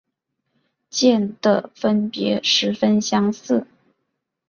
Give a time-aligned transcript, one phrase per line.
[0.89, 3.67] 间的分别十分相似。